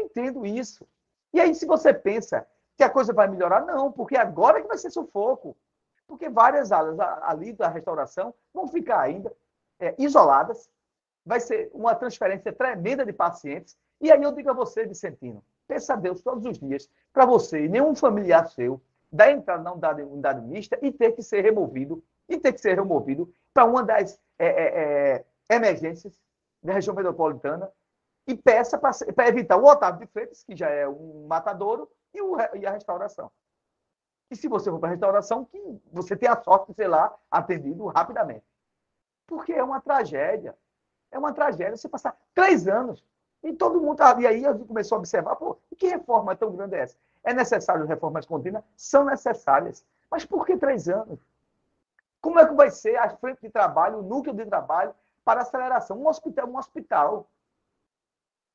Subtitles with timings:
[0.00, 0.86] entendo isso.
[1.32, 4.78] E aí, se você pensa que a coisa vai melhorar, não, porque agora que vai
[4.78, 5.56] ser sufoco.
[6.06, 9.32] Porque várias áreas ali da restauração vão ficar ainda
[9.78, 10.68] é, isoladas,
[11.24, 13.76] vai ser uma transferência tremenda de pacientes.
[14.00, 17.66] E aí eu digo a você, Vicentino, peça a Deus todos os dias para você
[17.66, 18.80] e nenhum familiar seu
[19.12, 22.76] dar entrada na unidade, unidade mista e ter que ser removido, e ter que ser
[22.76, 26.18] removido para uma das é, é, é emergências
[26.62, 27.70] da região metropolitana
[28.30, 32.36] e peça para evitar o Otávio de Freitas, que já é um matadouro, e, o,
[32.54, 33.30] e a restauração.
[34.30, 37.12] E se você for para a restauração, que você tenha a sorte de ser lá
[37.30, 38.44] atendido rapidamente.
[39.26, 40.56] Porque é uma tragédia.
[41.10, 43.04] É uma tragédia você passar três anos
[43.42, 44.00] e todo mundo.
[44.20, 46.96] E aí a gente começou a observar, pô, que reforma tão grande é essa?
[47.24, 48.62] É necessário reformas contínuas?
[48.76, 49.84] São necessárias.
[50.08, 51.18] Mas por que três anos?
[52.20, 55.98] Como é que vai ser a frente de trabalho, o núcleo de trabalho para aceleração?
[55.98, 57.26] Um hospital, um hospital.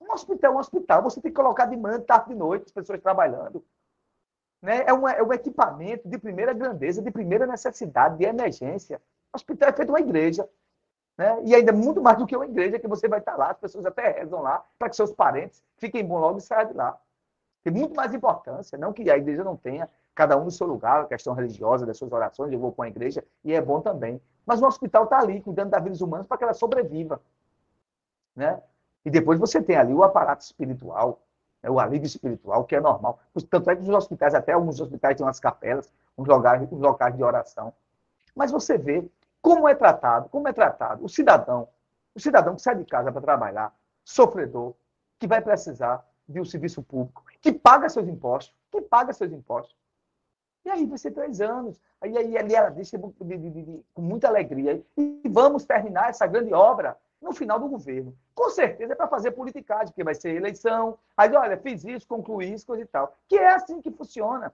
[0.08, 1.04] Um hospital, um hospital.
[1.04, 3.64] Você tem que colocar de manhã, tarde e noite, as pessoas trabalhando.
[4.62, 4.84] Né?
[4.86, 9.02] É, um, é um equipamento de primeira grandeza, de primeira necessidade, de emergência.
[9.34, 10.48] O hospital é feito uma igreja.
[11.18, 11.42] Né?
[11.44, 13.86] E ainda muito mais do que uma igreja, que você vai estar lá, as pessoas
[13.86, 17.00] até rezam lá, para que seus parentes fiquem bons logo e saiam de lá.
[17.64, 21.02] Tem muito mais importância, não que a igreja não tenha, cada um no seu lugar,
[21.02, 24.22] a questão religiosa, das suas orações, eu vou com a igreja, e é bom também.
[24.46, 27.22] Mas o hospital está ali, cuidando das vidas humanas para que ela sobreviva.
[28.36, 28.62] Né?
[29.06, 31.22] E depois você tem ali o aparato espiritual,
[31.62, 31.70] né?
[31.70, 33.20] o alívio espiritual, que é normal.
[33.50, 37.16] Tanto é que os hospitais, até alguns hospitais têm umas capelas, uns locais, uns locais
[37.16, 37.72] de oração.
[38.36, 39.08] Mas você vê
[39.42, 41.68] como é tratado, como é tratado o cidadão,
[42.16, 44.74] o cidadão que sai de casa para trabalhar, sofredor,
[45.20, 49.76] que vai precisar de um serviço público, que paga seus impostos, que paga seus impostos.
[50.66, 51.80] E aí vai ser três anos.
[52.02, 54.84] Aí, aí, ali ela disse de, com muita alegria.
[54.98, 58.16] E vamos terminar essa grande obra no final do governo.
[58.34, 60.98] Com certeza é para fazer politicagem, porque vai ser eleição.
[61.16, 63.16] Aí, olha, fiz isso, concluí isso, coisa e tal.
[63.28, 64.54] Que é assim que funciona.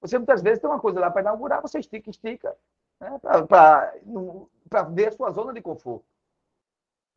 [0.00, 2.56] Você muitas vezes tem uma coisa lá para inaugurar, você estica, estica
[3.00, 6.04] né, para ver a sua zona de conforto.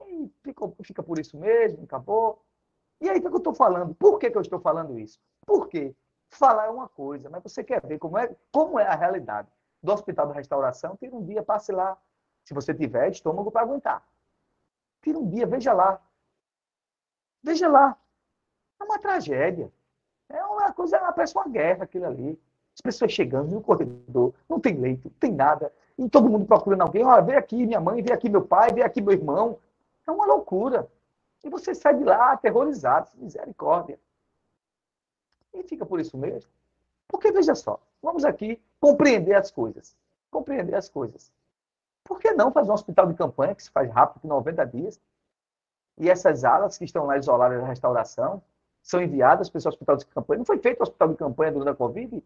[0.08, 2.42] E fica, fica por isso mesmo, acabou.
[3.02, 3.94] E aí, o que eu estou falando?
[3.96, 5.20] Por que, que eu estou falando isso?
[5.46, 5.96] Porque
[6.30, 9.48] falar é uma coisa, mas você quer ver como é, como é a realidade
[9.82, 11.98] do Hospital da Restauração, tira um dia, passe lá.
[12.44, 14.06] Se você tiver estômago para aguentar.
[15.06, 16.02] Tira um dia, veja lá.
[17.44, 17.96] Veja lá.
[18.80, 19.72] É uma tragédia.
[20.28, 22.42] É uma coisa, parece uma guerra aquilo ali.
[22.74, 25.72] As pessoas chegando no corredor, não tem leito, não tem nada.
[25.96, 27.06] E todo mundo procurando alguém.
[27.06, 29.60] Olha, vem aqui minha mãe, vem aqui meu pai, vem aqui meu irmão.
[30.08, 30.90] É uma loucura.
[31.44, 34.00] E você sai de lá aterrorizado, misericórdia.
[35.54, 36.50] E fica por isso mesmo.
[37.08, 39.96] Porque, veja só, vamos aqui compreender as coisas.
[40.32, 41.32] Compreender as coisas.
[42.06, 45.02] Por que não fazer um hospital de campanha que se faz rápido, em 90 dias?
[45.98, 48.42] E essas alas que estão lá isoladas da restauração
[48.82, 50.38] são enviadas para esse hospital de campanha.
[50.38, 52.24] Não foi feito o hospital de campanha durante a Covid?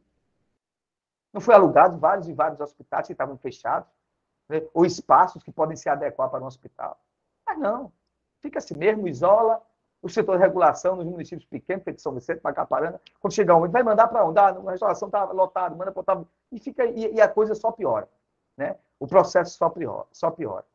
[1.32, 3.90] Não foi alugado vários e vários hospitais que estavam fechados,
[4.48, 4.62] né?
[4.74, 7.00] ou espaços que podem se adequar para um hospital.
[7.46, 7.92] Mas não.
[8.42, 9.62] Fica assim mesmo, isola
[10.02, 13.00] o setor de regulação nos municípios pequenos, feito São Vicente, Macaparana.
[13.20, 14.40] Quando chegar um, vai mandar para onde?
[14.40, 16.24] Ah, a restauração está lotada, manda para.
[16.52, 18.08] E, fica, e, e, a coisa só piora.
[18.60, 18.76] Né?
[19.00, 20.06] O processo só piora.
[20.12, 20.66] Só piora.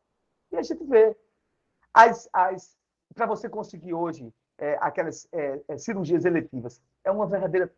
[0.51, 1.15] E a gente vê.
[1.93, 2.75] As, as,
[3.13, 7.71] para você conseguir hoje é, aquelas é, é, cirurgias eletivas, é uma verdadeira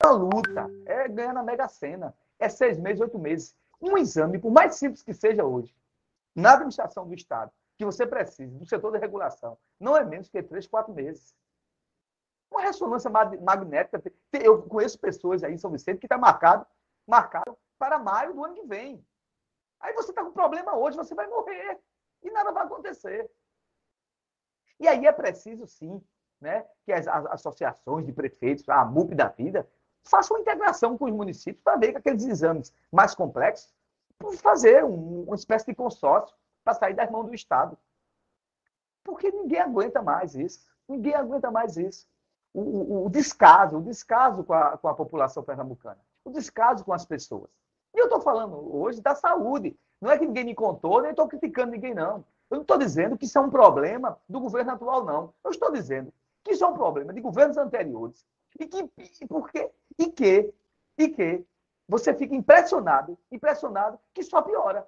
[0.00, 2.14] uma luta, é ganhar na Mega Sena.
[2.38, 3.56] É seis meses, oito meses.
[3.80, 5.74] Um exame, por mais simples que seja hoje,
[6.36, 10.40] na administração do Estado, que você precisa, do setor de regulação, não é menos que
[10.40, 11.34] três, quatro meses.
[12.48, 14.00] Uma ressonância magnética.
[14.32, 16.64] Eu conheço pessoas aí em São Vicente que está marcado,
[17.06, 19.04] marcado para maio do ano que vem.
[19.80, 21.78] Aí você está com problema hoje, você vai morrer.
[22.22, 23.30] E nada vai acontecer.
[24.80, 26.02] E aí é preciso, sim,
[26.40, 29.68] né, que as, as associações de prefeitos, a MUP da vida,
[30.04, 33.74] faça uma integração com os municípios para ver que aqueles exames mais complexos,
[34.40, 37.78] fazer um, uma espécie de consórcio para sair das mãos do Estado.
[39.04, 40.66] Porque ninguém aguenta mais isso.
[40.88, 42.06] Ninguém aguenta mais isso.
[42.52, 46.92] O, o, o descaso, o descaso com a, com a população pernambucana, o descaso com
[46.92, 47.50] as pessoas.
[47.94, 49.76] E eu estou falando hoje da saúde.
[50.00, 52.24] Não é que ninguém me contou, nem estou criticando ninguém, não.
[52.50, 55.34] Eu não estou dizendo que isso é um problema do governo atual, não.
[55.44, 56.12] Eu estou dizendo
[56.44, 58.24] que isso é um problema de governos anteriores.
[58.58, 58.90] E que,
[59.20, 59.70] e por quê?
[59.98, 60.52] E que,
[60.96, 61.44] e que
[61.88, 64.86] você fica impressionado, impressionado, que só piora.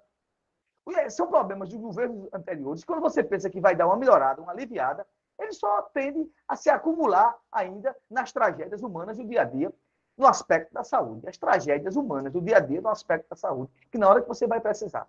[1.09, 2.85] São problemas de governos anteriores.
[2.85, 5.07] Quando você pensa que vai dar uma melhorada, uma aliviada,
[5.39, 9.73] ele só tende a se acumular ainda nas tragédias humanas do dia a dia,
[10.21, 11.27] no aspecto da saúde.
[11.27, 14.29] As tragédias humanas do dia a dia no aspecto da saúde, que na hora que
[14.29, 15.09] você vai precisar.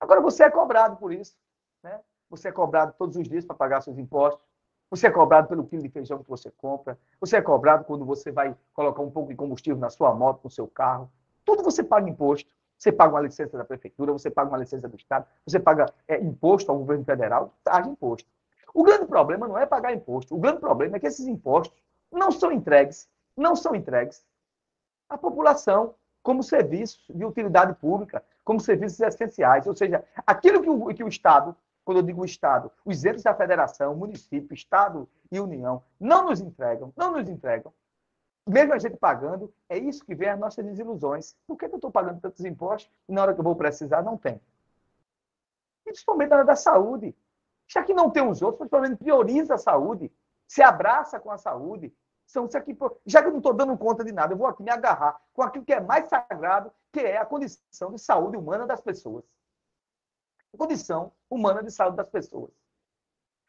[0.00, 1.36] Agora, você é cobrado por isso.
[1.82, 2.00] Né?
[2.28, 4.44] Você é cobrado todos os dias para pagar seus impostos.
[4.90, 6.98] Você é cobrado pelo quilo de feijão que você compra.
[7.20, 10.50] Você é cobrado quando você vai colocar um pouco de combustível na sua moto, no
[10.50, 11.10] seu carro.
[11.44, 12.50] Tudo você paga imposto.
[12.76, 16.20] Você paga uma licença da prefeitura, você paga uma licença do Estado, você paga é,
[16.20, 18.28] imposto ao governo federal, paga imposto.
[18.74, 20.34] O grande problema não é pagar imposto.
[20.34, 21.80] O grande problema é que esses impostos
[22.10, 24.24] não são entregues, não são entregues
[25.14, 29.66] à população como serviços de utilidade pública, como serviços essenciais.
[29.66, 33.34] Ou seja, aquilo que o, que o Estado quando eu digo Estado, os entes da
[33.34, 37.72] federação, município, Estado e União, não nos entregam, não nos entregam.
[38.46, 41.36] Mesmo a gente pagando, é isso que vem as nossas desilusões.
[41.46, 44.16] Por que, eu estou pagando tantos impostos e na hora que eu vou precisar não
[44.16, 44.40] tem?
[45.84, 47.14] Principalmente na hora da saúde.
[47.68, 50.10] Já que não tem os outros, menos prioriza a saúde,
[50.46, 51.92] se abraça com a saúde.
[52.32, 54.70] São aqui, já que eu não estou dando conta de nada, eu vou aqui me
[54.70, 58.80] agarrar com aquilo que é mais sagrado, que é a condição de saúde humana das
[58.80, 59.24] pessoas
[60.56, 62.50] condição humana de saúde das pessoas.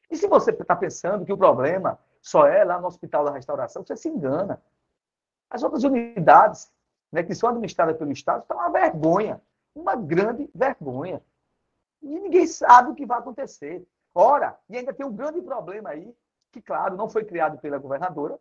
[0.09, 3.83] E se você está pensando que o problema só é lá no Hospital da Restauração,
[3.83, 4.61] você se engana.
[5.49, 6.71] As outras unidades
[7.11, 9.41] né, que são administradas pelo Estado estão uma vergonha,
[9.75, 11.21] uma grande vergonha.
[12.01, 13.85] E ninguém sabe o que vai acontecer.
[14.13, 16.15] Ora, e ainda tem um grande problema aí,
[16.51, 18.39] que, claro, não foi criado pela governadora,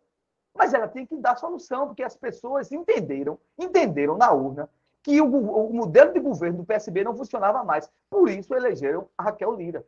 [0.53, 4.69] mas ela tem que dar solução, porque as pessoas entenderam, entenderam na urna
[5.01, 7.89] que o, o, modelo de governo do PSB não funcionava mais.
[8.09, 9.85] Por isso elegeram a Raquel Lira.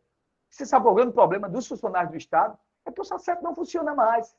[0.50, 2.58] Você sabe qual é o problema dos funcionários do Estado?
[2.86, 4.36] É que o SACEP não funciona mais.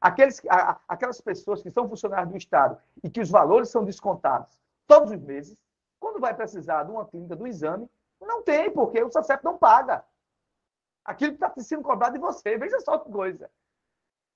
[0.00, 4.56] Aqueles, a, aquelas pessoas que são funcionários do Estado e que os valores são descontados
[4.86, 5.60] todos os meses,
[5.98, 10.04] quando vai precisar de uma clínica, do exame, não tem, porque o SACEP não paga.
[11.04, 12.56] Aquilo que está sendo cobrado de você.
[12.56, 13.50] Veja só que coisa.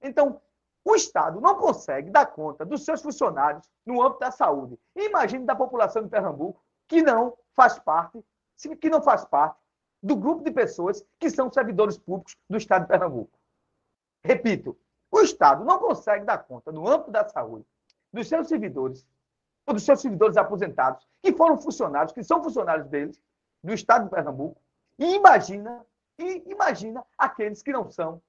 [0.02, 0.40] Então,
[0.84, 4.78] o Estado não consegue dar conta dos seus funcionários no âmbito da saúde.
[4.96, 8.24] Imagine da população de Pernambuco que não faz parte,
[8.80, 9.58] que não faz parte
[10.02, 13.38] do grupo de pessoas que são servidores públicos do Estado de Pernambuco.
[14.24, 14.76] Repito,
[15.10, 17.66] o Estado não consegue dar conta no âmbito da saúde
[18.12, 19.06] dos seus servidores,
[19.66, 23.20] ou dos seus servidores aposentados, que foram funcionários, que são funcionários deles,
[23.62, 24.60] do Estado de Pernambuco,
[24.98, 25.84] e imagina,
[26.18, 28.20] e imagina aqueles que não são,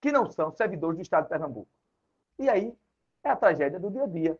[0.00, 1.68] que não são servidores do Estado de Pernambuco.
[2.38, 2.76] E aí
[3.22, 4.38] é a tragédia do dia a dia.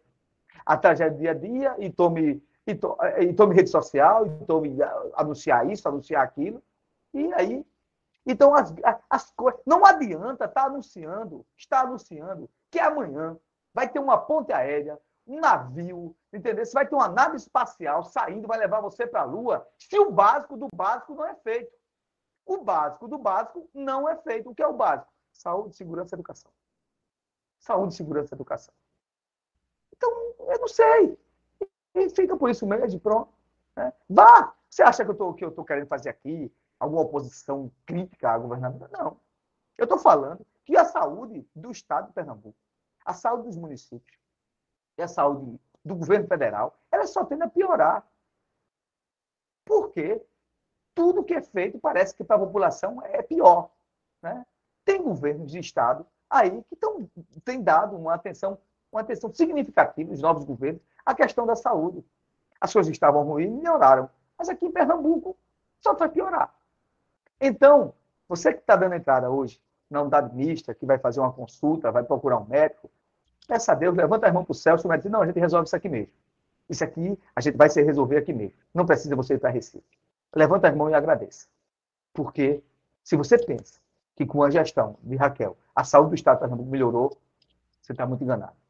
[0.65, 4.45] A tragédia do dia a dia, e tome, e, to, e tome rede social, e
[4.45, 4.77] tome
[5.15, 6.63] anunciar isso, anunciar aquilo.
[7.13, 7.67] E aí.
[8.27, 8.73] Então, as,
[9.09, 9.61] as coisas.
[9.67, 13.39] Não adianta estar tá anunciando, estar anunciando que amanhã
[13.73, 16.65] vai ter uma ponte aérea, um navio, entendeu?
[16.65, 20.11] Você vai ter uma nave espacial saindo, vai levar você para a Lua, se o
[20.11, 21.73] básico do básico não é feito.
[22.47, 24.51] O básico do básico não é feito.
[24.51, 25.11] O que é o básico?
[25.33, 26.51] Saúde, segurança educação
[27.65, 28.75] saúde, segurança educação.
[29.97, 31.19] Então, eu não sei.
[31.95, 33.33] E fica por isso mesmo, pronto.
[33.75, 33.93] Né?
[34.09, 34.55] Vá!
[34.69, 38.39] Você acha que eu tô, que eu estou querendo fazer aqui alguma oposição crítica à
[38.39, 38.91] governadora?
[38.93, 39.19] Não.
[39.79, 42.59] Eu estou falando que a saúde do Estado de Pernambuco,
[43.05, 44.19] a saúde dos municípios
[44.99, 48.07] e a saúde do governo federal, ela só tende a piorar.
[49.65, 50.23] Por quê?
[50.95, 53.71] Tudo que é feito parece que para a população é pior.
[54.21, 54.45] Né?
[54.85, 57.09] Tem governos de Estado aí que tão,
[57.45, 58.59] tem dado uma atenção,
[58.91, 62.05] uma atenção significativa, os novos governos, à questão da saúde.
[62.61, 64.11] As coisas estavam ruins, melhoraram.
[64.37, 65.37] Mas aqui em Pernambuco
[65.81, 66.53] só vai piorar.
[67.41, 67.93] Então,
[68.29, 72.03] você que está dando entrada hoje na unidade mista, que vai fazer uma consulta, vai
[72.03, 72.91] procurar um médico,
[73.47, 75.39] peça a Deus, levanta as mãos para o céu, o médico diz, não, a gente
[75.39, 76.13] resolve isso aqui mesmo.
[76.69, 78.57] Isso aqui a gente vai se resolver aqui mesmo.
[78.73, 79.85] Não precisa você ir para Recife.
[80.35, 81.47] Levanta as mãos e agradeça.
[82.13, 82.63] Porque
[83.03, 83.79] se você pensa
[84.17, 87.19] que com a gestão de Raquel a saúde do Estado de Pernambuco melhorou,
[87.81, 88.64] você está muito enganado.